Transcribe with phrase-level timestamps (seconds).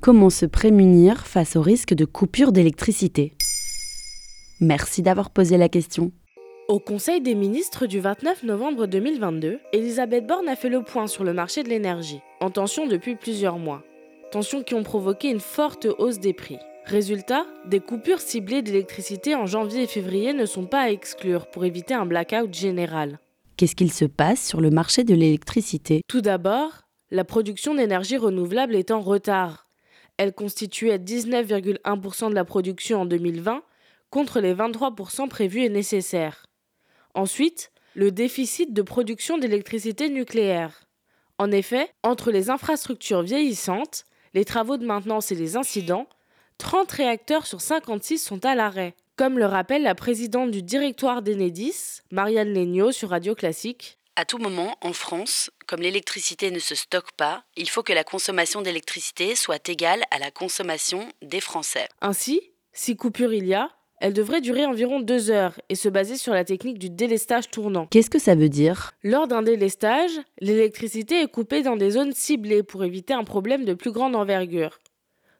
[0.00, 3.32] Comment se prémunir face au risque de coupure d'électricité
[4.60, 6.12] Merci d'avoir posé la question.
[6.68, 11.24] Au Conseil des ministres du 29 novembre 2022, Elisabeth Borne a fait le point sur
[11.24, 13.82] le marché de l'énergie, en tension depuis plusieurs mois.
[14.30, 16.58] Tensions qui ont provoqué une forte hausse des prix.
[16.84, 21.64] Résultat, des coupures ciblées d'électricité en janvier et février ne sont pas à exclure pour
[21.64, 23.18] éviter un blackout général.
[23.56, 26.02] Qu'est-ce qu'il se passe sur le marché de l'électricité?
[26.06, 29.67] Tout d'abord, la production d'énergie renouvelable est en retard.
[30.18, 33.62] Elle constituait 19,1% de la production en 2020
[34.10, 36.46] contre les 23% prévus et nécessaires.
[37.14, 40.84] Ensuite, le déficit de production d'électricité nucléaire.
[41.38, 44.04] En effet, entre les infrastructures vieillissantes,
[44.34, 46.06] les travaux de maintenance et les incidents,
[46.58, 48.94] 30 réacteurs sur 56 sont à l'arrêt.
[49.16, 53.98] Comme le rappelle la présidente du directoire d'Enedis, Marianne Legnaud sur Radio Classique.
[54.20, 58.02] À tout moment, en France, comme l'électricité ne se stocke pas, il faut que la
[58.02, 61.86] consommation d'électricité soit égale à la consommation des Français.
[62.00, 62.40] Ainsi,
[62.72, 66.34] si coupure il y a, elle devrait durer environ deux heures et se baser sur
[66.34, 67.86] la technique du délestage tournant.
[67.86, 68.90] Qu'est-ce que ça veut dire?
[69.04, 73.74] Lors d'un délestage, l'électricité est coupée dans des zones ciblées pour éviter un problème de
[73.74, 74.80] plus grande envergure.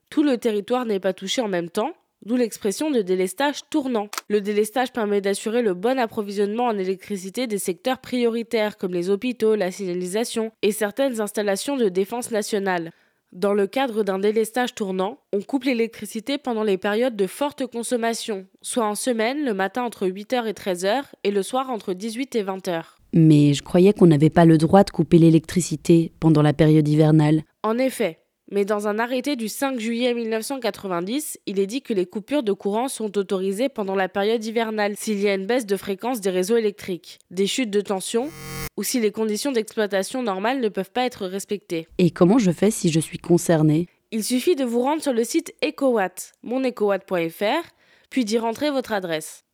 [0.08, 4.08] Tout le territoire n'est pas touché en même temps, d'où l'expression de délestage tournant.
[4.28, 9.54] Le délestage permet d'assurer le bon approvisionnement en électricité des secteurs prioritaires comme les hôpitaux,
[9.54, 12.92] la signalisation et certaines installations de défense nationale.
[13.32, 18.46] Dans le cadre d'un délestage tournant, on coupe l'électricité pendant les périodes de forte consommation,
[18.62, 22.42] soit en semaine, le matin entre 8h et 13h et le soir entre 18 et
[22.42, 22.84] 20h.
[23.12, 27.42] Mais je croyais qu'on n'avait pas le droit de couper l'électricité pendant la période hivernale.
[27.62, 28.18] En effet,
[28.50, 32.52] mais dans un arrêté du 5 juillet 1990, il est dit que les coupures de
[32.52, 36.30] courant sont autorisées pendant la période hivernale s'il y a une baisse de fréquence des
[36.30, 38.30] réseaux électriques, des chutes de tension
[38.76, 41.88] ou si les conditions d'exploitation normales ne peuvent pas être respectées.
[41.98, 43.88] Et comment je fais si je suis concernée?
[44.12, 47.68] Il suffit de vous rendre sur le site EcoWatt, monecowatt.fr,
[48.08, 49.44] puis d'y rentrer votre adresse.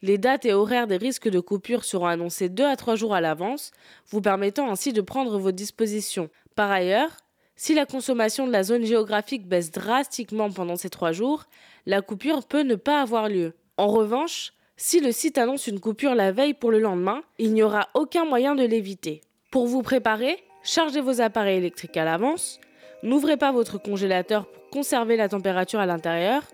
[0.00, 3.20] Les dates et horaires des risques de coupure seront annoncés 2 à 3 jours à
[3.20, 3.72] l'avance,
[4.10, 6.30] vous permettant ainsi de prendre vos dispositions.
[6.54, 7.10] Par ailleurs,
[7.58, 11.46] si la consommation de la zone géographique baisse drastiquement pendant ces 3 jours,
[11.86, 13.52] la coupure peut ne pas avoir lieu.
[13.76, 17.64] En revanche, si le site annonce une coupure la veille pour le lendemain, il n'y
[17.64, 19.22] aura aucun moyen de l'éviter.
[19.50, 22.60] Pour vous préparer, chargez vos appareils électriques à l'avance,
[23.02, 26.44] n'ouvrez pas votre congélateur pour conserver la température à l'intérieur,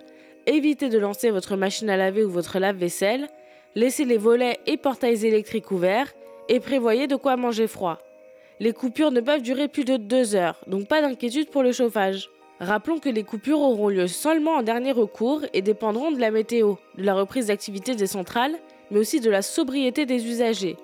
[0.46, 3.28] évitez de lancer votre machine à laver ou votre lave-vaisselle,
[3.74, 6.14] laissez les volets et portails électriques ouverts
[6.48, 7.98] et prévoyez de quoi manger froid.
[8.60, 12.30] Les coupures ne peuvent durer plus de 2 heures, donc pas d'inquiétude pour le chauffage.
[12.60, 16.76] Rappelons que les coupures auront lieu seulement en dernier recours et dépendront de la météo,
[16.96, 18.54] de la reprise d'activité des centrales,
[18.90, 20.76] mais aussi de la sobriété des usagers.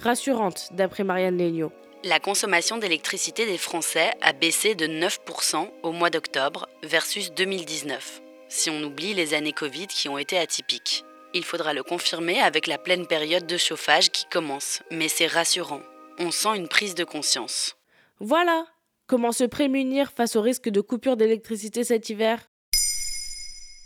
[0.00, 1.72] Rassurante, d'après Marianne Legnaud.
[2.04, 8.70] La consommation d'électricité des Français a baissé de 9% au mois d'octobre versus 2019, si
[8.70, 11.04] on oublie les années Covid qui ont été atypiques.
[11.34, 15.80] Il faudra le confirmer avec la pleine période de chauffage qui commence, mais c'est rassurant.
[16.18, 17.76] On sent une prise de conscience.
[18.20, 18.66] Voilà,
[19.08, 22.50] Comment se prémunir face au risque de coupure d'électricité cet hiver?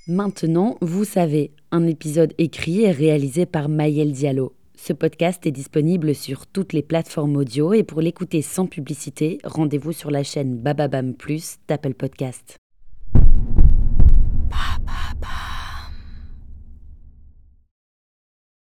[0.09, 4.57] Maintenant, vous savez, un épisode écrit et réalisé par Maël Diallo.
[4.77, 9.93] Ce podcast est disponible sur toutes les plateformes audio et pour l'écouter sans publicité, rendez-vous
[9.93, 12.57] sur la chaîne Bababam Plus d'Apple Podcast.